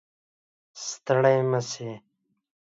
ستړی 0.85 1.33
مشې 1.51 1.91